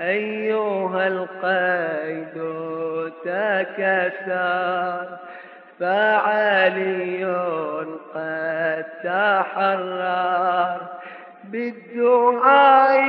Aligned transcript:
أيها 0.00 1.06
القيد 1.06 2.34
تكسر 3.24 5.06
فعلي 5.80 7.24
قد 8.14 8.84
تحرر. 9.04 10.80
بالدعاء 11.44 13.04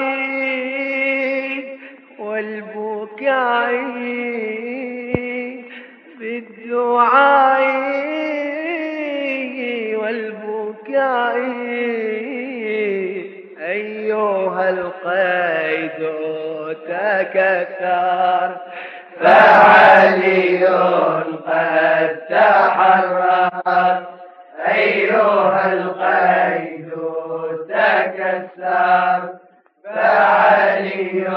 والبكاء 2.19 3.71
بالدعاء 6.19 7.65
والبكاء. 9.95 11.37
أيها 13.59 14.69
القيد 14.69 16.01
تكسر 16.73 18.55
فعلي 19.21 20.65
قد 21.47 22.19
تحرر. 22.29 24.03
أيها 24.67 25.73
القيد 25.73 26.91
تكسر. 27.69 29.29
فعلي 29.85 31.27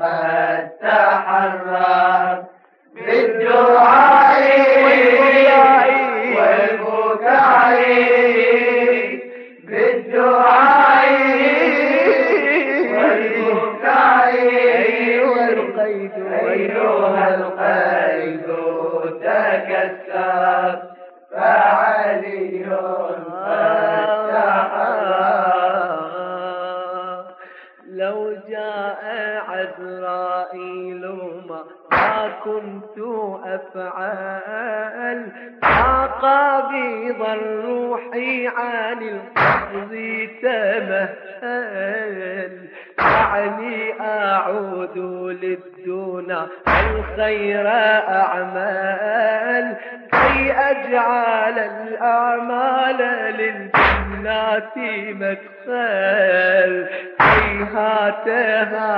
قد 0.00 0.68
تحرر. 0.82 2.44
بالدعاء 2.94 4.20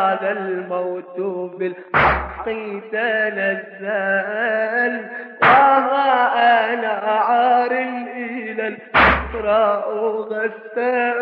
هذا 0.03 0.31
الموت 0.33 1.19
بالحق 1.59 2.45
تنزل. 2.93 4.95
وها 5.43 6.73
أنا 6.73 6.89
عار 6.89 7.71
إلى 8.17 8.69
الأخرى 8.69 9.85
أغسل 9.87 11.19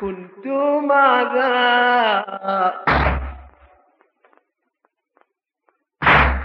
كنت 0.00 0.46
ماذا؟ 0.88 1.52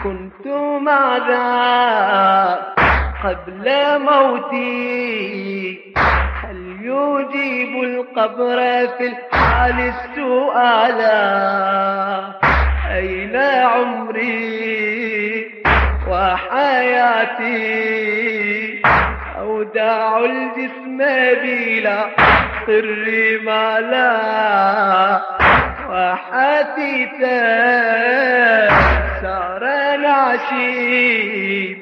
كنت 0.04 0.48
ماذا؟ 0.82 1.46
قبل 3.24 3.66
موتي. 4.00 5.92
يجيب 6.84 7.84
القبر 7.84 8.58
في 8.98 9.08
الحال 9.08 9.80
السؤال 9.94 11.02
أين 12.96 13.36
عمري 13.66 14.42
وحياتي؟ 17.42 18.82
أودع 19.40 20.18
الجسم 20.20 20.98
بلا 21.44 22.06
سر 22.66 23.40
ما 23.46 23.80
لا 23.80 25.22
وحثيتا 25.92 27.42
سار 29.22 29.64
نعشي 29.98 31.76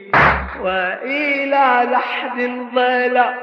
وإلى 0.61 1.87
لحد 1.91 2.37
ضلع 2.75 3.33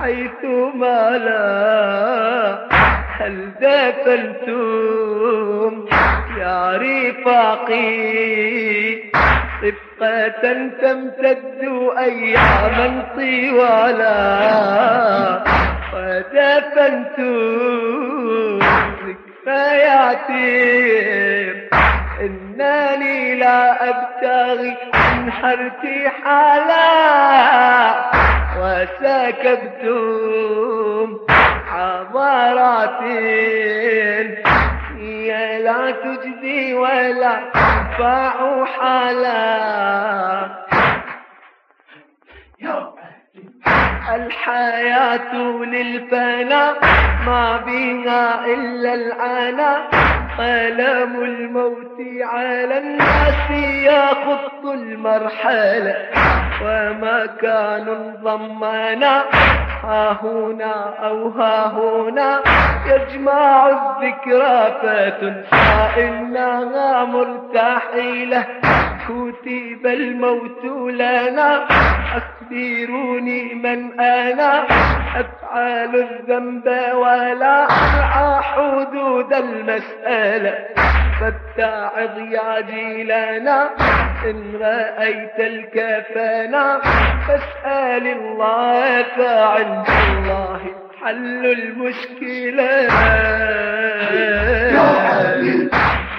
حيث 0.00 0.44
ما 0.74 1.10
لا. 1.10 2.68
هل 3.20 3.36
دفنتم 3.60 4.92
يا 6.38 6.60
رفاقي؟ 6.76 7.92
صفقة 9.62 10.68
تمتد 10.82 11.62
أياما 11.98 12.88
طوالا. 13.16 14.22
ودفنتم 15.94 17.32
ذكرياتي 19.46 20.42
إنني 22.20 23.34
لا 23.34 23.88
أبتغي 23.88 24.76
منها 24.94 25.52
ارتحالا 25.52 26.88
وسكبتم 28.58 29.98
حضارات 31.66 33.02
هي 34.96 35.28
لا 35.62 35.90
تجدي 35.90 36.74
ولا 36.74 37.40
تنفع 37.54 38.64
حالا. 38.64 39.82
الحياة 44.14 45.34
للفنا 45.64 46.74
ما 47.26 47.56
بها 47.66 48.46
إلا 48.46 48.94
العنا. 48.94 49.76
قلم 50.38 51.24
الموت 51.24 51.98
على 52.22 52.78
الناس 52.78 53.50
يخط 53.84 54.64
المرحلة 54.64 55.96
وما 56.62 57.26
كان 57.42 58.14
ضمنا 58.22 59.24
ها 59.84 60.18
هنا 60.22 60.94
أو 61.04 61.28
ها 61.28 61.66
هنا 61.66 62.40
يجمع 62.86 63.68
الذكرى 63.68 64.74
فتنسى 64.82 66.08
إنها 66.08 67.04
مرتحلة. 67.04 68.46
كتب 69.08 69.86
الموت 69.86 70.64
لنا. 70.90 71.66
أخبروني 72.56 73.54
من 73.54 74.00
أنا 74.00 74.64
أفعل 75.20 75.94
الذنب 75.96 76.66
ولا 76.94 77.64
أرعى 77.64 78.42
حدود 78.42 79.32
المسألة. 79.34 80.54
فاتعظ 81.20 82.18
يا 82.18 82.60
جيلنا 82.60 83.70
إن 84.24 84.56
رأيت 84.60 85.38
الكفنا 85.38 86.80
فاسأل 87.28 88.06
الله 88.06 89.02
فعند 89.02 89.86
الله 90.16 90.60
حل 91.02 91.46
المشكلة 91.46 92.88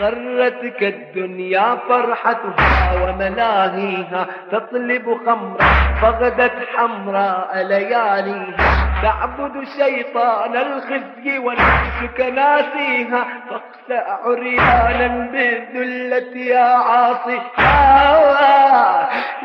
غرتك 0.04 0.84
الدنيا 0.84 1.78
فرحتها 1.90 3.04
وملاهيها 3.04 4.28
تطلب 4.52 5.18
خمرا 5.26 5.68
فغدت 6.02 6.58
حمراء 6.76 7.52
لياليها. 7.62 9.02
تعبد 9.04 9.64
شيطان 9.78 10.56
الخزي 10.56 11.38
ونفسك 11.38 12.20
ناسيها. 12.20 13.26
فاخسأ 13.50 14.04
عريانا 14.26 15.08
بالذلة 15.32 16.38
يا 16.38 16.70
عاصي. 16.90 17.42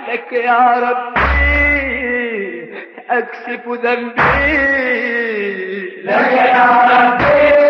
لك 0.09 0.33
يا 0.33 0.91
ربي 0.91 1.29
أكسف 3.11 3.69
ذنبي. 3.69 4.79
لك 6.05 6.33
يا 6.33 6.69
ربي 6.93 7.68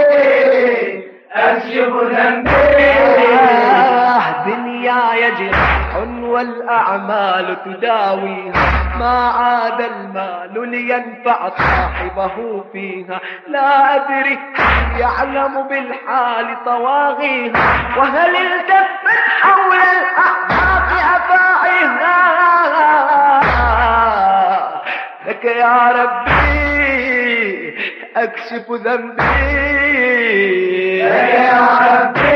أكشف 1.38 1.92
ذنبي 2.02 2.90
آه 3.38 4.44
دنياي 4.46 5.30
جرح 5.30 5.78
الأعمال 6.40 7.56
تداويها 7.64 8.96
ما 8.98 9.28
عاد 9.28 9.80
المال 9.80 10.70
لينفع 10.70 11.48
صاحبه 11.48 12.64
فيها. 12.72 13.20
لا 13.48 13.96
أدري 13.96 14.38
يعلم 14.98 15.68
بالحال 15.68 16.64
طواغيها. 16.64 17.52
وهل 17.98 18.36
التفت 18.36 19.18
حول 19.40 19.76
الأحقاق 19.76 20.88
أفاعيها 21.16 22.18
لك 25.26 25.44
يا 25.44 25.92
ربي 25.92 26.67
أكشف 28.22 28.70
ذنبي. 28.70 30.08
يا 30.98 31.68
ربي 31.92 32.28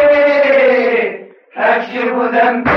أكشف 1.57 2.15
ذنبي. 2.33 2.71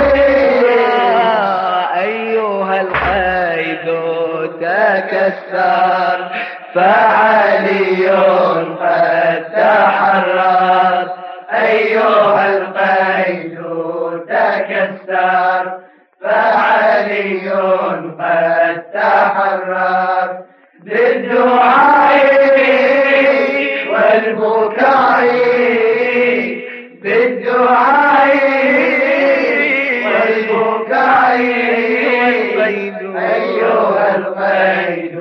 أيها 1.97 2.81
القيد 2.81 3.87
تكسر 4.61 6.19
فعلي 6.75 8.09
قد 8.79 9.45
تحرر. 9.55 11.07
أيها 11.53 12.43
القيد 12.57 13.55
تكسر 14.27 15.63
فعلي 16.21 17.49
قد 18.19 18.83
تحرر. 18.93 20.29
بالدعاء 20.85 21.74
والبكاء 24.15 25.27
بالدعاء 27.03 28.35
والبكاء 30.05 31.39
أيها 33.17 34.15
القيد 34.15 35.15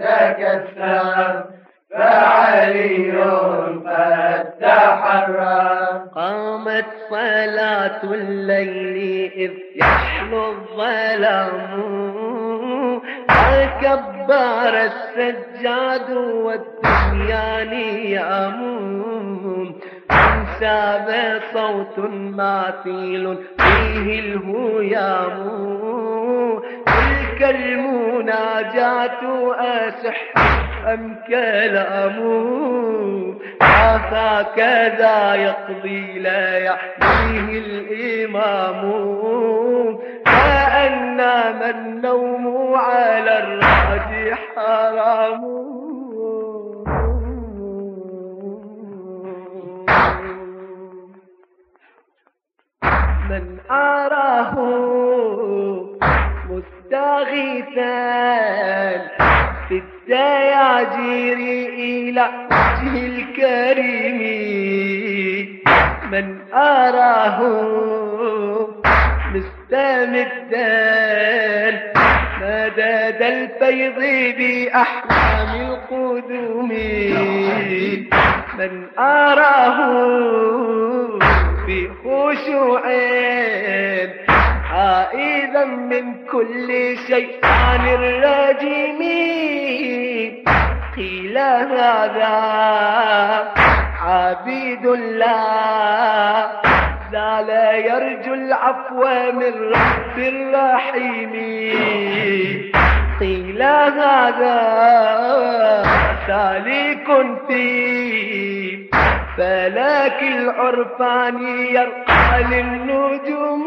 تكسر 0.00 1.44
فعلي 1.90 3.12
قد 3.86 4.44
تحرر 4.60 5.98
قامت 6.14 6.86
صلاة 7.10 8.02
الليل 8.04 9.32
إذ 9.36 9.52
يحلو 9.76 10.50
الظلام. 10.50 12.45
وكبر 13.56 14.74
السجاد 14.90 16.10
والدنيا 16.16 17.64
نيام 17.64 18.60
انساب 20.10 21.40
صوت 21.54 21.98
ماثيل 22.08 23.38
فيه 23.58 24.20
الهيام. 24.20 25.36
تلك 26.86 27.40
المناجاة 27.54 29.20
أسح 29.58 30.34
أم 30.86 31.16
كلام. 31.28 32.16
هكذا 34.12 35.34
يقضي 35.34 36.18
لا 36.18 36.58
يحميه 36.58 37.58
الإمام. 37.58 38.80
كأنما 41.26 41.70
النوم 41.70 42.74
على 42.74 43.38
الراجح 43.38 44.38
حرام. 44.56 45.42
من 53.30 53.58
أراه 53.70 54.54
مستغيثا 56.50 57.96
في 59.68 59.82
الدياجير 59.82 61.38
إلى 61.74 62.26
وجه 62.50 62.92
الكريم. 63.06 64.20
من 66.12 66.26
أراه 66.54 68.05
مستمدا 70.06 71.70
مدد 72.40 73.20
الفيض 73.22 74.00
بأحلام 74.38 75.50
القدوم. 75.60 76.70
من 78.58 78.74
أراه 78.98 79.78
بخشوع 81.68 82.82
عائذا 84.72 85.64
من 85.64 86.04
كل 86.32 86.68
شيطان 87.06 87.84
رجيم 88.24 89.00
قيل 90.96 91.38
هذا 91.38 92.36
عبيد 94.02 94.86
الله. 94.86 96.46
زال 97.12 97.48
يرجو 97.88 98.34
العفو 98.34 99.04
من 99.32 99.54
رب 99.74 100.18
الرحيم. 100.18 101.32
قيل 103.20 103.62
هذا 103.62 104.58
سالك 106.26 107.06
في. 107.48 107.66
فلاك 109.36 110.22
العرفان 110.22 111.48
يرقى 111.48 112.42
للنجوم 112.50 113.66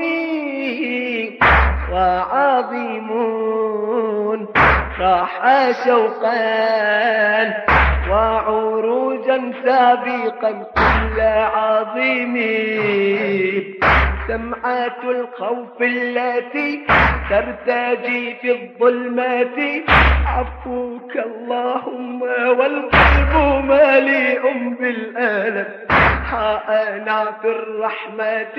وعظيم 1.92 3.09
راح 5.00 5.31
شوقا 5.85 7.78
وعروجا 8.11 9.53
سابقا 9.65 10.51
كل 10.51 11.21
عظيم. 11.56 12.35
سمعة 14.29 15.01
الخوف 15.03 15.81
التي 15.81 16.85
ترتجي 17.29 18.35
في 18.41 18.51
الظلمات. 18.51 19.57
عفوك 20.27 21.11
اللهم 21.15 22.21
والقلب 22.59 23.33
مليء 23.65 24.43
بالألم 24.79 25.65
ها 26.31 26.61
أنا 26.95 27.25
في 27.41 27.47
الرحمة 27.47 28.57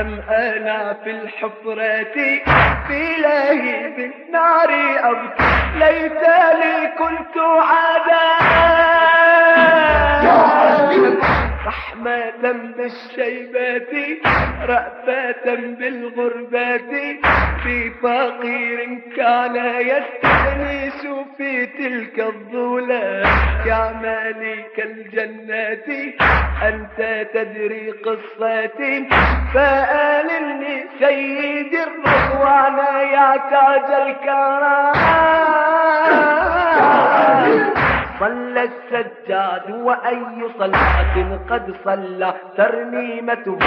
أم 0.00 0.20
أنا 0.30 0.96
في 1.04 1.10
الحفرة 1.10 2.14
في 2.88 3.02
لهيب 3.22 3.98
النار 4.12 4.70
أبكي. 5.10 5.44
ليتني 5.78 6.74
كنت 6.98 7.36
عذاب 7.70 9.00
رحمة 11.66 12.52
بالشيبات 12.76 13.92
رأفة 14.68 15.54
بالغربات. 15.54 16.90
في 17.62 17.90
فقير 18.02 18.78
كان 19.16 19.56
يستأنس 19.80 21.06
في 21.36 21.66
تلك 21.66 22.20
الظلام 22.20 23.26
يا 23.66 23.92
مالك 24.02 24.76
الجنات 24.78 25.88
أنت 26.62 27.26
تدري 27.34 27.90
قصتي 27.90 29.08
فآلني 29.54 30.84
سيد 30.98 31.74
الرضوان 31.74 32.78
يا 33.12 33.36
تاج 33.50 33.88
الكرام. 34.06 34.96
صلى 38.20 38.62
السجاد 38.62 39.70
وأي 39.70 40.48
صلاة 40.58 41.38
قد 41.50 41.74
صلى. 41.84 42.34
ترنيمته 42.56 43.58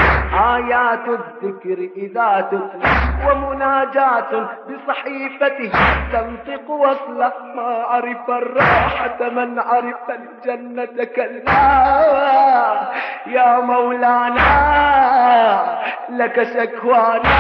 آيات 0.56 1.08
الذكر 1.08 1.90
إذا 1.98 2.48
تتلى 2.52 2.94
ومناجاة 3.28 4.50
بصحيفته. 4.70 5.72
تنطق 6.14 6.70
وصلا 6.70 7.32
ما 7.56 7.84
عرف 7.90 8.30
الراحة. 8.30 9.30
من 9.30 9.60
عرف 9.60 10.10
الجنة 10.10 11.04
كلا. 11.16 11.64
يا 13.28 13.60
مولانا 13.60 14.52
لك 16.10 16.44
شكوانا. 16.44 17.40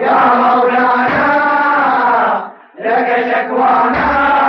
يا 0.00 0.34
مولانا 0.34 1.69
لك 2.80 3.08
شكوانا. 3.34 4.40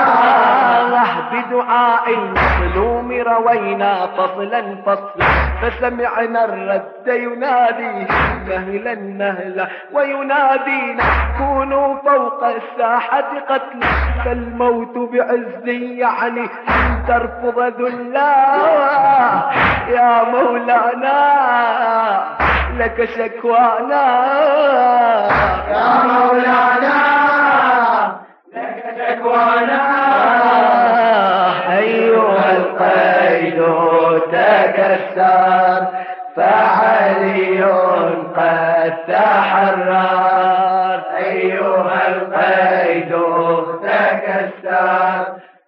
بدعاء 1.32 2.14
المظلوم 2.14 3.12
روينا 3.12 4.08
فصلا 4.18 4.76
فصلا 4.86 5.26
فسمعنا 5.62 6.46
الرد 6.46 7.08
ينادي 7.08 8.08
مهلا 8.48 8.96
مهلا 8.96 9.68
وينادينا 9.94 11.04
كونوا 11.38 11.96
فوق 11.96 12.44
الساحة 12.44 13.24
قتلا 13.50 13.88
فالموت 14.26 14.98
بعز 14.98 15.68
يعني 15.68 16.42
أن 16.70 17.04
ترفض 17.08 17.60
ذلا. 17.60 18.36
يا 19.90 20.24
مولانا 20.24 21.22
لك 22.78 23.10
شكوانا. 23.16 24.06
يا 25.72 26.04
مولانا. 26.04 27.41
شكوانا 29.12 29.82
أيها 31.78 32.58
القيد 32.58 33.60
تكسر 34.32 35.88
فعلي 36.36 37.64
قد 38.36 38.94
تحرر. 39.08 41.02
أيها 41.18 42.08
القيد 42.08 43.12
تكسر 43.84 45.26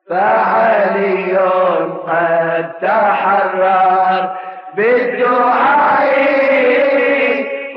فعلي 0.09 1.37
قد 2.07 2.71
تحرر. 2.81 4.29
بالدعاء 4.75 6.03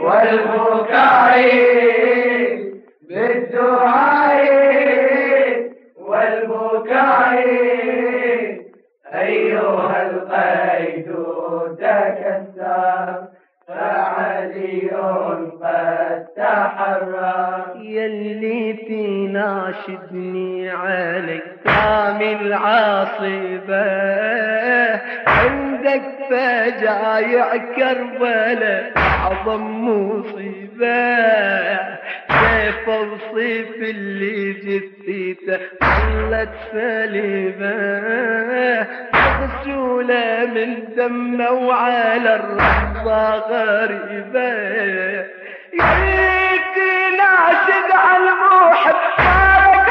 والبكاء 0.03 1.96
أيها 9.15 10.11
القيد 10.11 11.07
تكسر 11.79 13.25
فعلي 13.69 14.91
قد 15.63 16.27
تحرر 16.37 17.77
يلي 17.77 18.73
تناشدني 18.73 20.71
عليك 20.71 21.45
كامل 21.65 22.53
عاصبة. 22.53 23.87
عندك 25.27 26.03
فجايع 26.31 27.57
كربلاء 27.57 28.93
أعظم 28.97 29.89
مصيبة. 29.89 30.87
سيف 32.41 32.89
وصيف 32.89 33.75
اللي 33.77 34.53
جثيته 34.53 35.59
ظلت 35.85 36.53
سليمة 36.73 37.77
مغسولة 39.15 40.51
من 40.55 40.95
دمه 40.97 41.51
وعلى 41.51 42.35
الرضا 42.35 43.31
غريبة. 43.51 44.51
يريد 45.73 46.77
ناشد 47.19 47.91
على 47.93 48.23
الموحد 48.31 48.95
صارت 49.17 49.89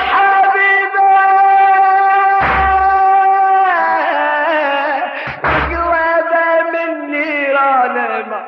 قريبة 5.44 6.62
من 6.74 7.12
نيران 7.12 7.96
ما 8.30 8.42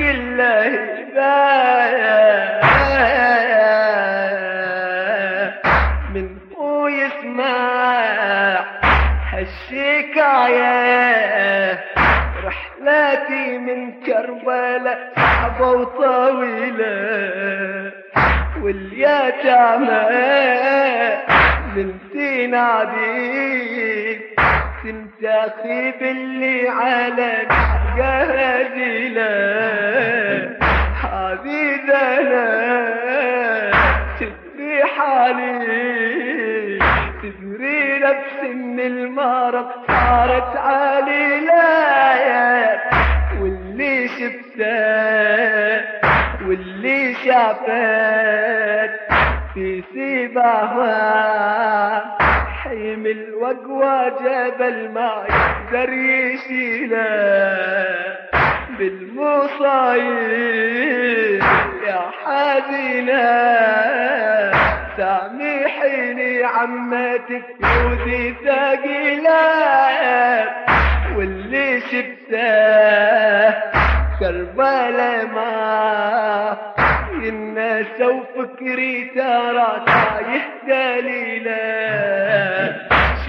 من 0.00 0.36
واليتامى 19.64 21.16
من 21.76 21.88
تنادي 22.12 23.54
تنتخي 24.82 25.92
باللي 26.00 26.68
على 26.68 27.32
قهديلة 27.98 28.14
هذه 28.22 29.43
حيمل 53.34 53.42
وقوى 53.42 54.10
جبل 54.20 54.90
ما 54.90 55.24
يقدر 55.28 55.92
يشيله 55.92 57.04
بالمصايب 60.04 61.42
يا 61.86 62.00
حزينة 62.24 63.24
سامحيني 64.96 66.44
عمتك 66.44 67.44
يودي 67.60 68.34
ثقيلة 68.44 69.44
واللي 71.16 71.80
شفته 71.80 73.50
كربلاء 74.20 75.26
ما 75.26 76.56
ينسى 77.22 78.04
وفكري 78.04 79.04
ترى 79.14 79.84
تايه 79.86 80.44
دليله 80.68 81.54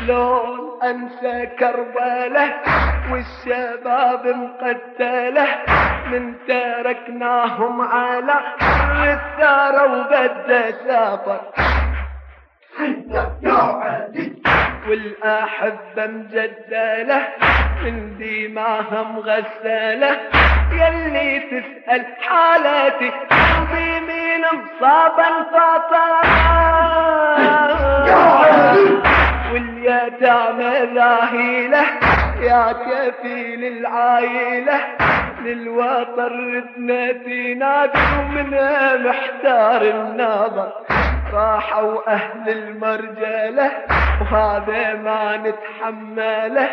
شلون 0.05 0.79
أنسى 0.83 1.45
كربلة 1.45 2.53
والشباب 3.11 4.27
مقتلة 4.27 5.47
من 6.11 6.33
تركناهم 6.47 7.81
على 7.81 8.33
الثار 9.13 9.89
وبدأ 9.89 10.71
سافر. 10.71 11.41
والأحبة 14.89 16.07
مجدلة 16.07 17.27
من 17.83 18.17
دماها 18.17 19.03
مغسلة 19.03 20.17
يلي 20.71 21.39
تسأل 21.39 22.05
حالاتي 22.21 23.09
قلبي 23.09 23.99
مين 23.99 24.41
مصابا 24.53 25.43
فطر 25.51 26.15
واليتامى 29.55 30.73
ذاهلة 30.95 31.83
يا 32.41 32.71
كفيل 32.71 33.63
العايلة 33.63 34.79
للوطر 35.41 36.31
ردنا 36.31 37.11
تنادي 37.11 37.99
ومنها 38.19 38.97
محتار 38.97 39.81
النظر. 39.81 40.71
راحوا 41.33 42.13
أهل 42.13 42.49
المرجلة 42.49 43.71
وهذا 44.21 44.93
ما 44.93 45.37
نتحمله. 45.37 46.69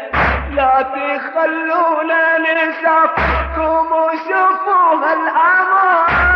لا 0.51 0.83
تخلونا 0.83 2.39
نشافكم 2.39 3.87
وشوفوا 3.93 4.95
هالأمر. 5.05 6.33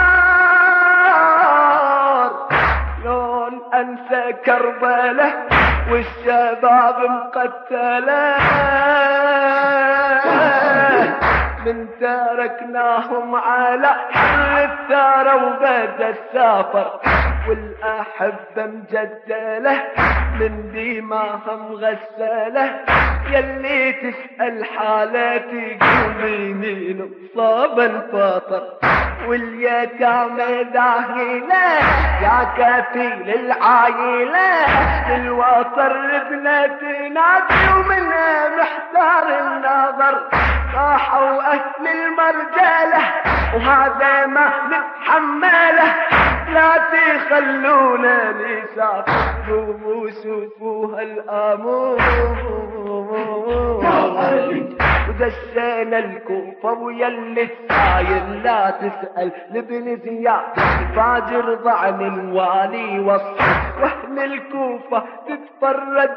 أنسى 3.77 4.33
كربله 4.45 5.33
والشباب 5.91 6.97
مقتله 7.11 8.37
من 11.67 11.89
تركناهم 12.01 13.35
على 13.35 13.97
الثار 14.65 15.45
وبدأ 15.45 16.09
السافر. 16.09 17.01
والأحبة 17.49 18.67
مجدلة 18.67 19.83
من 20.41 20.73
دماها 20.75 21.57
مغسلة 21.57 22.81
يلي 23.31 23.93
تسأل 23.93 24.65
حالاتي 24.65 25.79
قومي 25.81 26.55
مين 26.55 27.11
صاب 27.37 27.81
الفطر. 27.81 28.63
واليتامى 29.29 30.65
داهلة 30.65 31.67
يا 32.23 32.39
كفيل 32.59 33.35
العايلة. 33.35 34.49
للوطر 35.11 35.97
ابنة 36.17 37.09
نادي 37.09 37.73
ومنها 37.77 38.49
محتار 38.59 39.27
النظر 39.41 40.15
راحوا 40.77 41.53
أهل 41.53 41.87
المرجلة 41.87 43.03
وهذا 43.55 44.27
ما 44.27 44.53
نتحمله. 44.69 45.95
لا 46.55 46.71
تخلونا 46.93 48.33
نسافر 48.33 49.77
وشوفوا 49.87 51.01
هالأمور. 51.01 52.01
دشينا 55.21 55.99
الكوفة 55.99 56.73
ويا 56.73 57.09
اللي 57.09 57.49
لا 58.45 58.71
تسأل 58.71 59.33
لابن 59.51 59.97
زياد 60.05 60.43
فاجر 60.97 61.55
ضعن 61.55 62.01
الوالي 62.01 62.99
والصف 63.01 63.41
واهل 63.83 64.19
الكوفة 64.33 65.03
تتفرج 65.29 66.11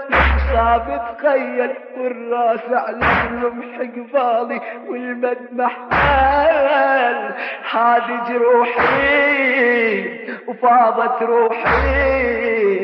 صاب 0.54 1.16
تخيل 1.18 1.72
والراس 1.98 2.66
على 2.70 2.98
الرمح 2.98 3.78
قبالي 3.80 4.62
والمدمح 4.90 5.78
حال. 5.92 7.34
هذه 7.72 8.24
جروحي 8.30 10.20
وفاضت 10.48 11.24
روحي. 11.24 12.80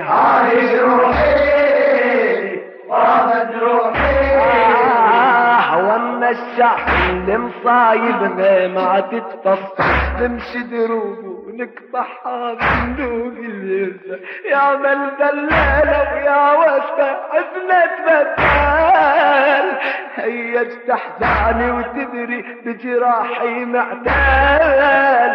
هذه 0.00 0.80
روحي 0.80 1.42
فاضت 2.88 3.54
روحي. 3.62 4.61
وأما 5.82 6.30
الشعب 6.30 6.78
اللي 7.10 7.38
مصايبنا 7.38 8.68
ما 8.68 9.00
تتفصل. 9.00 10.02
نمشي 10.20 10.62
دروب 10.62 11.18
ونكبحها 11.46 12.54
بندوق 12.54 13.32
اليرزة 13.38 14.18
يا 14.50 14.76
مل 14.76 15.10
دلالة 15.18 16.12
ويا 16.14 16.52
وسطة 16.58 17.10
حزنة 17.32 17.90
بدال. 18.06 19.66
هي 20.14 20.64
تحزاني 20.64 21.70
وتدري 21.70 22.44
بجراحي 22.64 23.64
معدال 23.64 25.32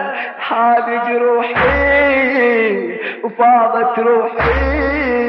هذه 0.49 0.95
جروحي 1.07 2.97
وفاضت 3.23 3.99
روحي. 3.99 5.27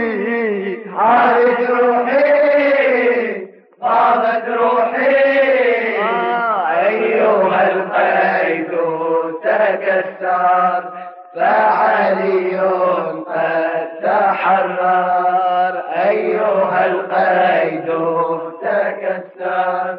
هذه 0.99 1.69
روحي 1.81 3.28
فاضت 3.81 4.49
روحي. 4.49 5.17
أيها 6.87 7.71
القيد 7.71 8.71
تكسر 9.43 10.83
فعلي 11.35 12.61
قد 13.27 13.89
تحرر. 14.03 15.75
أيها 16.09 16.87
القيد 16.87 17.89
تكسر 18.63 19.97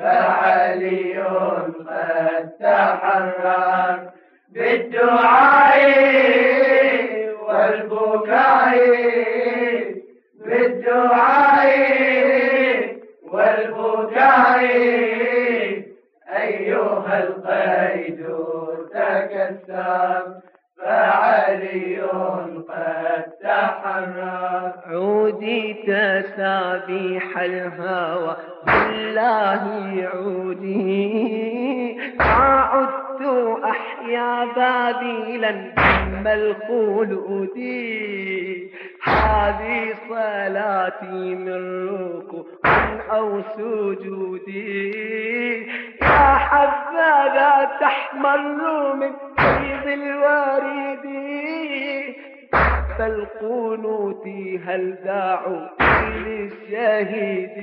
فعلي 0.00 1.22
قد 1.88 2.50
تحرر. 2.60 4.14
بالدعاء 4.54 5.74
والبكاء 7.48 8.74
بالدعاء 10.46 12.23
والبكاء 13.34 14.60
أيها 16.36 17.14
القيد 17.24 18.26
تكسر 18.94 20.22
فعلي 20.78 22.00
قد 22.68 23.24
تحرر. 23.42 24.72
عودي 24.86 25.74
تسابيح 25.74 27.38
الهوى 27.38 28.36
بالله 28.66 29.62
عودي. 30.14 31.34
ما 32.18 32.60
عدت 32.72 33.22
أحيا 34.04 34.44
باذلا 34.44 35.50
دم 35.50 36.26
الخلود 36.26 37.58
هذه 39.02 39.94
صلاتي 40.08 41.34
من 41.34 41.88
ركوع 41.88 42.44
أو 43.10 43.42
سجودي. 43.56 44.92
يا 46.02 46.34
حبذا 46.34 47.70
تحمر 47.80 48.94
من 48.94 49.12
فيض 49.36 49.86
الوريد 49.86 51.04
فالقنوت 52.98 54.26
هل 54.66 54.96
داعوا 55.04 55.68
للشهيد 56.26 57.58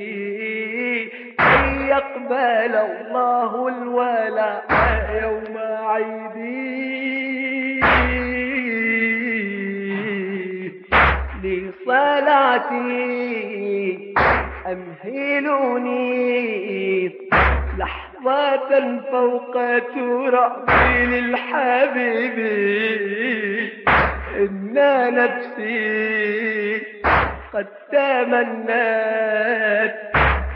أن 1.40 1.82
يقبل 1.88 2.76
الله 2.76 3.68
الولاء 3.68 4.66
يوم 5.24 5.58
عيدي 5.88 6.82
لصلاتي 12.72 12.94
أمهلوني 14.68 16.02
لحظة 17.78 18.72
فوق 19.12 19.54
ترابي 19.80 21.06
للحبيب. 21.06 22.38
إن 24.38 24.74
نفسي 25.14 26.78
قد 27.54 27.68
تمنت 27.92 28.72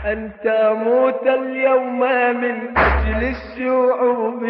أن 0.06 0.30
تموت 0.44 1.26
اليوم 1.26 2.00
من 2.40 2.78
أجل 2.78 3.34
الشعوب. 3.34 4.42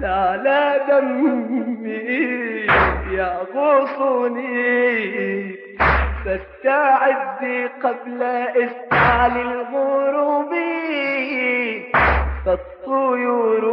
لا 0.00 0.78
دمي 0.88 2.66
يغوصني. 3.10 4.56
فاستعدي 6.24 7.66
قبل 7.66 8.22
إسعال 8.22 9.34
الغروب. 9.40 10.52
فالطيور 12.46 13.64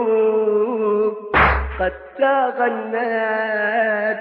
تغنت 2.18 4.20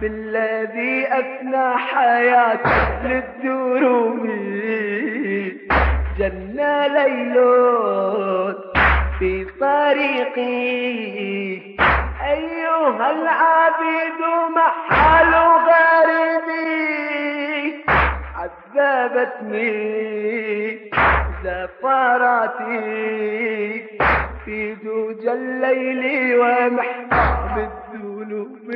بالذي 0.00 1.06
أفنى 1.06 1.76
حياته 1.76 3.02
للدروب 3.04 4.26
جن 6.18 6.58
ليل 6.92 7.34
في 9.18 9.32
طريقي. 9.60 10.60
أيها 12.30 13.06
العبيد 13.10 14.20
محل 14.56 15.32
غريبي. 15.70 16.74
عذبتني 18.36 19.72
زفراتي. 21.44 22.80
في 24.44 24.74
دوج 24.74 25.26
الليل 25.26 26.38
ومحباب 26.40 27.70
الذنوب. 27.94 28.70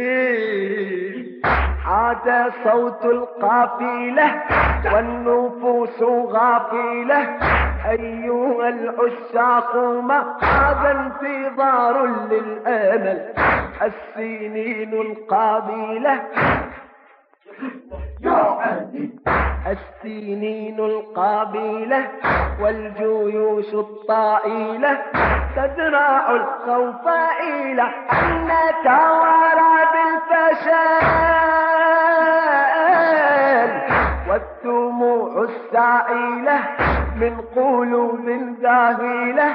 عاد 1.87 2.53
صوت 2.65 3.05
القافلة 3.05 4.43
والنفوس 4.95 6.03
غافلة. 6.03 7.21
أيها 7.91 8.69
العشاق 8.69 9.77
ما 9.77 10.37
هذا 10.43 10.91
انتظار 10.91 12.07
للأمل. 12.07 13.33
السنين 13.83 14.93
القابلة. 14.93 16.23
يا 18.25 18.33
عزيز 18.33 19.11
السنين 19.67 20.81
القابلة 20.81 22.09
والجيوش 22.61 23.75
الطائلة 23.75 24.99
تزرع 25.57 26.31
الخوف 26.31 27.09
إلى 27.41 27.83
أن 28.13 28.45
نتوارى 28.45 29.75
بالفشل 33.05 33.71
والدموع 34.31 35.45
السائلة 35.49 36.59
من 37.17 37.41
قلوب 37.57 38.29
ذاهلة 38.63 39.49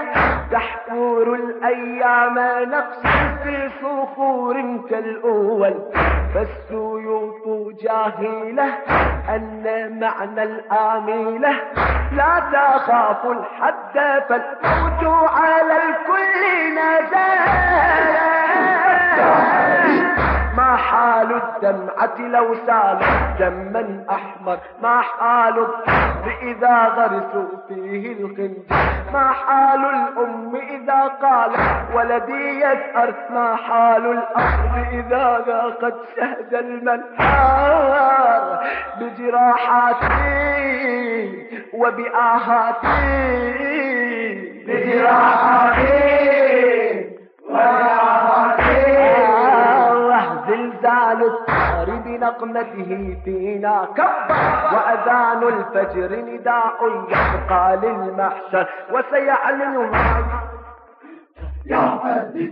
تحفر 0.52 1.34
الأيام 1.34 2.40
نقص 2.70 3.02
في 3.44 3.70
صخور 3.82 4.56
كالأول 4.90 5.74
فالسيوف 6.34 7.36
جاهلة 7.84 8.66
أن 9.30 9.64
معنى 10.00 10.44
الآملة 10.44 11.52
لا 12.12 12.40
تخاف 12.54 13.26
الحد 13.26 14.24
فالموت 14.30 15.30
على 15.30 15.74
الكل 15.74 16.76
نزل 16.76 17.40
ما 20.70 20.76
حال 20.76 21.34
الدمعة 21.34 22.18
لو 22.20 22.56
سالت 22.68 23.04
دما 23.40 24.06
أحمر. 24.10 24.58
ما 24.82 25.02
حال 25.02 25.60
الطفل 25.60 26.32
إذا 26.42 26.84
غرسوا 26.86 27.58
فيه 27.68 28.14
الخنجر 28.14 28.64
ما 29.14 29.32
حال 29.32 29.86
الأم 29.86 30.56
إذا 30.56 31.02
قالت 31.22 31.60
ولدي 31.94 32.60
يسأر؟ 32.60 33.14
ما 33.30 33.56
حال 33.56 34.06
الأرض 34.12 34.88
إذا 34.92 35.44
ذاقت 35.48 35.96
شهد 36.16 36.54
المنحار 36.54 38.44
بجراحاتي 39.00 40.10
وبآهاتي. 41.74 42.90
بجراحاتي 44.68 46.10
وبآهاتي 47.50 47.99
بنقمته 52.30 53.18
فينا 53.26 53.88
كبر 53.96 54.36
وأذان 54.74 55.44
الفجر 55.44 56.16
نداء 56.16 56.78
يبقى 57.10 57.78
للمحشر 57.78 58.68
وسيعلن 58.92 59.94
هذا 59.96 60.42
يا 61.66 62.00
عزيز 62.04 62.52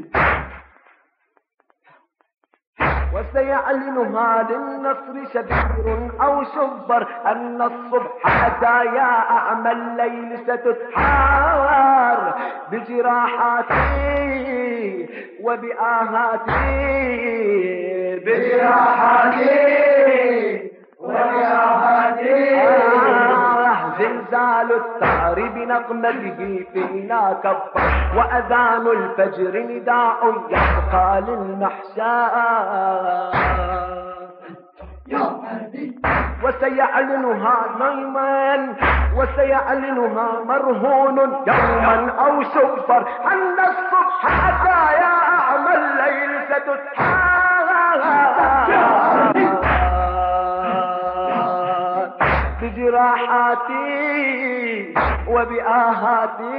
وسيعلنها 3.14 4.48
للنصر 4.50 5.16
شبير 5.34 6.12
أو 6.22 6.44
شبر 6.44 7.08
أن 7.26 7.62
الصبح 7.62 8.46
أتى 8.46 8.86
يا 8.96 9.14
أعمى 9.30 9.72
الليل 9.72 10.40
ستتحار 10.40 12.34
بجراحاتي 12.72 13.78
وبآهاتي. 15.44 16.58
بجراحاتي 18.26 19.58
وبآهاتي. 21.00 22.62
آه. 22.62 23.47
زلزال 24.00 24.70
الثار 24.72 25.50
بنقمته 25.50 26.66
فينا 26.74 27.34
كبر 27.44 27.82
وأذان 28.18 28.88
الفجر 28.88 29.60
نداء 29.60 30.20
يبقى 30.50 31.22
عزيز 35.52 35.94
وسيعلنها 36.44 37.56
نيما 37.80 38.76
وسيعلنها 39.18 40.28
مرهون 40.46 41.18
يوما 41.48 42.12
أو 42.20 42.44
شفر 42.44 43.08
أن 43.32 43.60
الصبح 43.60 44.26
أتى 44.48 44.94
يا 45.02 45.16
أعمى 45.40 45.74
الليل 45.76 46.42
ستتحار 46.44 47.38
بجراحاتي 52.98 54.94
وبآهاتي. 55.28 56.58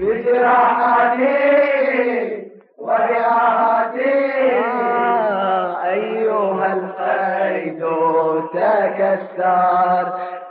بجراحاتي 0.00 1.32
وبآهاتي. 2.78 4.14
آه، 4.64 5.84
أيها 5.84 6.68
القيد 6.72 7.82
تكسر 8.54 10.06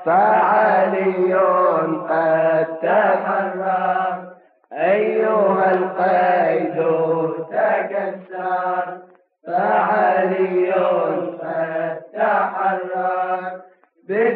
فعلي 0.06 1.34
قد 2.10 2.68
تحرر 2.82 4.16
أيها 4.74 5.72
القيد 5.72 6.78
تكسر 7.50 8.25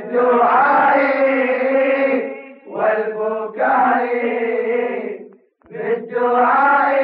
بالدعاء 0.09 0.97
والبكاء 2.67 4.09
بالدعاء 5.71 6.99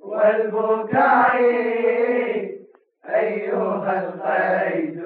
والبكاء 0.00 1.36
أيها 3.08 3.92
القيد 4.04 5.02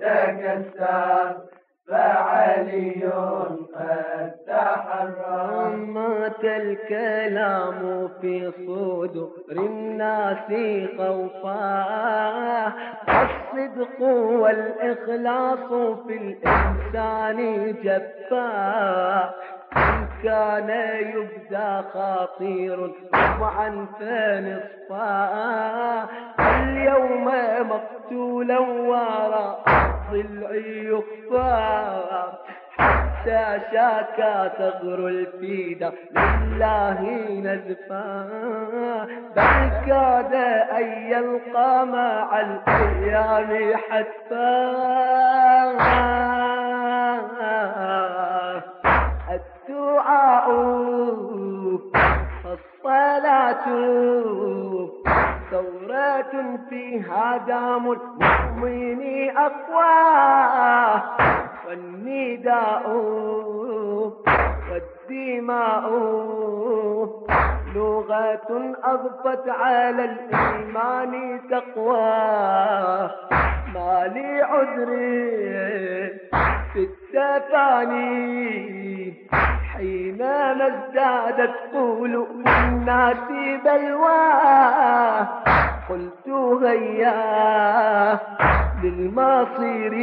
تكسر 0.00 1.36
فعلي 1.88 3.02
قد 3.74 4.32
تحرر 4.46 5.76
مات 5.76 6.44
الكلام 6.44 8.08
في 8.20 8.52
صدور 8.66 9.30
الناس 9.52 10.48
خوفا 10.98 11.66
الصدق 13.08 14.00
والإخلاص 14.42 15.68
في 16.06 16.16
الإنسان 16.16 17.38
جفا. 17.82 19.34
كان 20.22 20.70
يبدى 21.00 21.88
خطير 21.94 22.90
طبعا 23.12 23.86
فنصفا. 24.00 25.16
اليوم 26.40 27.24
مقتولا 27.68 28.58
وراء 28.58 29.95
الضلع 30.12 30.50
يخفى 30.54 32.06
حتى 32.78 33.60
شاكا 33.72 34.48
ثغر 34.48 35.08
الفيدة 35.08 35.92
لله 36.16 37.00
نزفا. 37.44 38.28
بل 39.36 39.86
كاد 39.86 40.34
أن 40.76 40.88
يلقى 41.10 41.86
مع 41.86 42.40
الأيام 42.40 43.76
حتفا. 43.76 44.76
الدعاء 49.30 50.50
الصلاة 52.46 53.66
ثورات 55.56 56.32
فيها 56.68 57.36
دام 57.36 57.92
المؤمن 57.92 59.30
أقوى. 59.36 61.02
والنداء 61.68 62.90
والدماء 64.70 65.90
لغة 67.74 68.74
أضفت 68.84 69.48
على 69.48 70.04
الإيمان 70.04 71.40
تقوى. 71.50 73.10
ما 73.76 74.10
لي 74.14 74.42
عذر 74.42 74.90
في 76.72 76.80
التفاني 76.88 78.46
حينما 79.72 80.66
ازدادت 80.66 81.54
قلوب 81.72 82.46
الناس 82.46 83.16
بلوى 83.64 84.22
قلت 85.88 86.28
هيا 86.64 88.18
للمصير. 88.82 89.94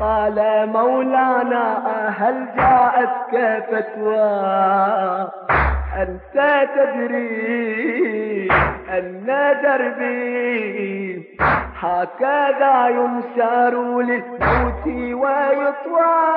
قال 0.00 0.68
مولانا 0.72 1.64
هل 2.18 2.46
جاءتك 2.56 3.64
فتوى؟ 3.70 5.30
أنت 5.96 6.36
تدري 6.76 8.48
أن 8.90 9.26
دربي 9.62 11.22
هكذا 11.80 12.88
ينشر 12.88 14.02
للموت 14.02 14.86
ويطوى. 14.86 16.36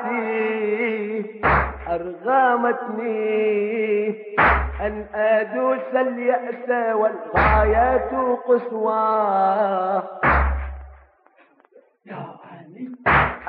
وحياتي 0.00 1.24
أرغمتني 1.88 3.30
أن 4.80 5.06
أدوس 5.14 5.94
اليأس 5.94 6.68
والغاية 6.94 8.36
قسوى 8.48 10.02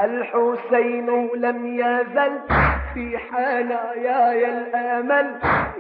الحسين 0.04 1.30
لم 1.36 1.66
يزل 1.80 2.40
في 2.94 3.18
حناياي 3.18 4.50
الآمل. 4.50 5.28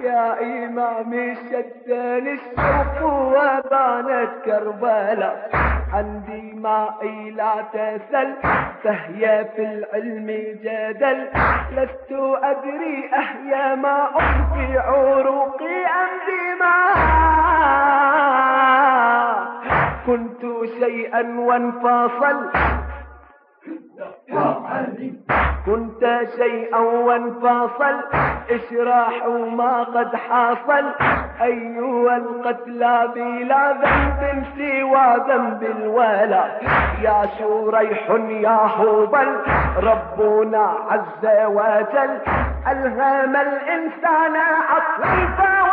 يا 0.03 0.39
امامي 0.41 1.35
شدني 1.35 2.31
الشوق 2.33 3.03
وبانت 3.03 4.31
كربلاء 4.45 5.49
عن 5.93 6.21
دمائي 6.27 7.31
لا 7.31 7.53
تسل 7.73 8.33
فهي 8.83 9.45
في 9.55 9.63
العلم 9.63 10.27
جدل. 10.63 11.19
لست 11.71 12.11
أدري 12.43 13.09
احيا 13.13 13.75
ما 13.75 14.07
في 14.53 14.77
عروقي 14.77 15.85
ام 15.85 16.11
دماء 16.27 16.91
كنت 20.05 20.41
شيئا 20.79 21.39
وانفصل. 21.39 22.49
يا 24.29 24.61
علي 24.65 25.20
كنت 25.65 26.19
شيئا 26.37 26.79
وانفصل 26.79 27.95
إشراح 28.49 29.25
ما 29.57 29.83
قد 29.83 30.15
حصل 30.15 30.85
أيها 31.41 32.17
القتلى 32.17 33.11
بلا 33.15 33.71
ذنب 33.71 34.43
سوى 34.57 35.15
ذنب 35.27 35.63
الولا. 35.63 36.43
يا 37.01 37.25
شريح 37.39 38.09
يا 38.29 38.59
هبل 38.77 39.29
ربنا 39.83 40.73
عز 40.89 41.25
وجل 41.45 42.17
ألهم 42.71 43.35
الإنسان 43.35 44.35
عقلا 44.69 45.70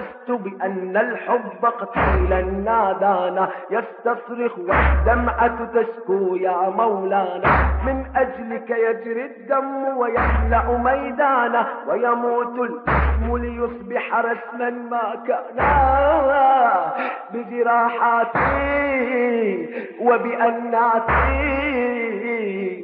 أحسست 0.00 0.30
بأن 0.30 0.96
الحب 0.96 1.64
قتيلا 1.64 2.40
نادانا 2.42 3.48
يستصرخ 3.70 4.58
والدمعة 4.58 5.68
تشكو 5.74 6.36
يا 6.36 6.68
مولانا. 6.76 7.50
من 7.86 8.04
أجلك 8.16 8.70
يجري 8.70 9.24
الدم 9.24 9.84
ويملأ 9.98 10.78
ميدانا 10.84 11.66
ويموت 11.88 12.58
الاسم 12.58 13.36
ليصبح 13.36 14.14
رسما 14.18 14.70
ما 14.70 15.14
كان 15.26 15.58
بجراحاتي 17.32 18.40
وبأناتي. 20.00 21.30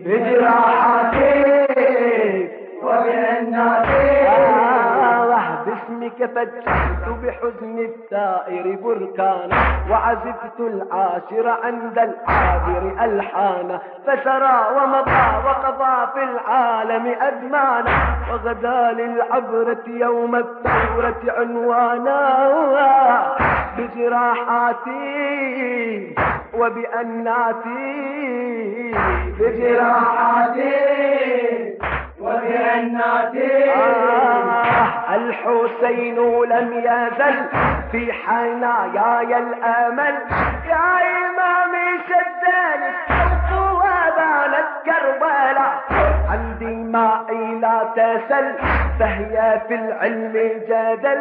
بجراحاتي 0.05 1.57
وبأناتي. 2.83 4.56
باسمك 6.09 6.31
فجأت 6.35 7.09
بحزن 7.23 7.79
الثائر 7.79 8.77
بركانا 8.83 9.57
وعزفت 9.91 10.61
العاشر 10.61 11.49
عند 11.65 11.99
العابر 11.99 13.05
ألحانا 13.05 13.81
فسرى 14.07 14.67
ومضى 14.77 15.47
وقضى 15.47 16.13
في 16.15 16.23
العالم 16.25 17.07
أزمانا 17.21 18.17
وغدا 18.31 18.93
للعبرة 18.93 19.83
يوم 19.87 20.37
الثورة 20.37 21.21
عنوانا 21.39 22.47
بجراحاتي 23.79 24.95
وبأناتي 26.55 27.97
بجراحاتي 29.41 30.97
آه 33.77 35.15
الحسين 35.15 36.17
لم 36.45 36.69
يزل 36.73 37.37
في 37.93 38.13
حناياي 38.13 39.39
الأمل. 39.39 40.15
يا 40.69 40.89
امامي 41.27 41.89
شدني 42.09 42.89
الشوق 43.11 43.83
وبانت 43.83 44.71
كربلاء 44.85 45.75
عن 46.31 46.43
دمائي 46.61 47.45
لا 47.61 47.79
تسل 47.97 48.47
فهي 48.99 49.61
في 49.69 49.75
العلم 49.75 50.35
جدل. 50.69 51.21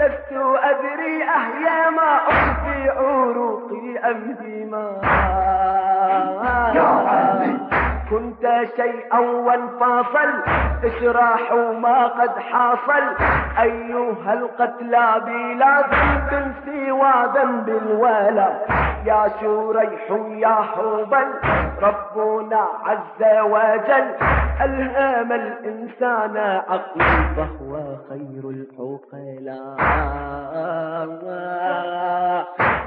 لست 0.00 0.32
أدري 0.62 1.16
اهيا 1.24 1.90
ما 1.90 2.12
في 2.64 2.90
عروقي 2.90 3.98
أم 4.10 4.36
دماء. 4.40 5.00
يا 6.74 6.90
علي. 7.08 7.71
كنت 8.12 8.44
شيئا 8.76 9.18
وانفصل 9.18 10.30
اشراح 10.84 11.52
ما 11.82 12.06
قد 12.06 12.38
حاصل. 12.38 13.04
أيها 13.60 14.32
القتلى 14.34 15.06
بلا 15.26 15.80
ذنب 15.80 16.52
سوى 16.64 17.14
ذنب 17.34 17.68
الولا 17.68 18.50
يا 19.06 19.22
شريح 19.40 20.10
يا 20.46 20.54
حوبل 20.54 21.28
ربنا 21.82 22.62
عز 22.84 23.22
وجل. 23.42 24.06
الهام 24.60 25.32
الإنسان 25.32 26.36
عقلا 26.68 27.12
فهو 27.36 27.72
خير 28.08 28.44
العقلاء. 29.38 30.22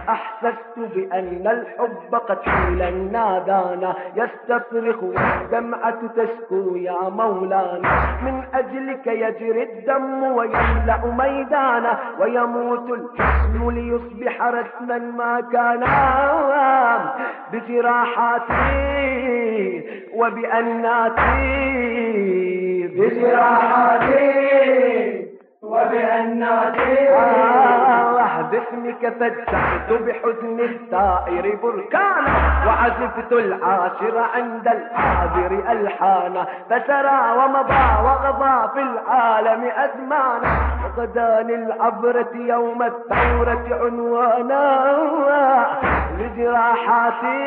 أحسست 0.10 0.76
بأن 0.78 1.48
الحب 1.48 2.16
قتيلا 2.16 2.90
نادانا 2.92 3.96
يستصرخ 4.16 5.00
والدمعة 5.16 6.00
تشكو 6.16 6.76
يا 6.76 7.10
مولانا. 7.10 8.18
من 8.26 8.44
أجلك 8.54 9.08
يجري 9.08 9.64
الدم 9.64 10.24
ويملأ 10.24 11.02
ميدانا 11.20 11.98
ويموت 12.20 12.90
الجسم 12.90 13.72
ليصبح 13.72 14.42
رسما 14.42 14.98
ما 14.98 15.42
كان. 15.54 15.84
بجراحاتي 17.54 18.76
وبأناتي. 20.14 21.76
بجراحاتي 22.88 24.36
وبأناتي 25.66 27.10
آه 27.10 28.42
باسمك 28.42 29.14
فجعت 29.20 29.90
بحزن 29.92 30.60
الثائر 30.60 31.56
بركانا 31.64 32.34
وعزفت 32.68 33.32
العاشر 33.32 34.18
عند 34.36 34.68
العابر 34.68 35.52
ألحانا 35.72 36.46
فسرى 36.70 37.22
ومضى 37.38 37.86
وغضى 38.04 38.58
في 38.74 38.82
العالم 38.82 39.64
أزمانا. 39.76 40.52
وغدا 40.86 41.42
للعبرة 41.42 42.32
يوم 42.36 42.84
الثورة 42.84 43.66
عنوانا 43.72 44.66
بجراحاتي 46.20 47.46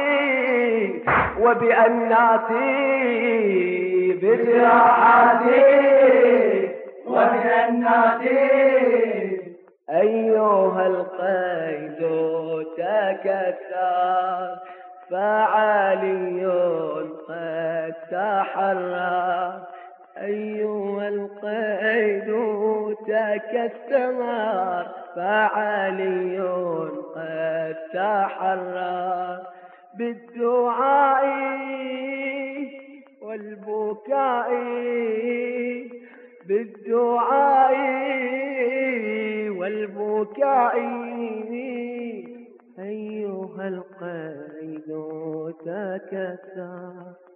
وبأناتي 1.40 2.68
بجراحاتي. 4.22 5.58
أيها 9.90 10.86
القيد 10.86 12.00
تكسر 12.76 14.58
فعلي 15.10 16.44
قد 17.28 17.94
تحرر. 18.10 19.52
أيها 20.22 21.08
القيد 21.08 22.28
تكسر 23.06 24.18
فعلي 25.16 26.40
قد 27.14 27.76
تحرر. 27.94 29.38
بالدعاء 29.98 31.24
والبكاء 33.22 34.48
بالدعاء 36.48 37.74
والبكاء. 39.48 40.76
أيها 42.78 43.68
القيد 43.68 44.88
تكسر 45.64 47.27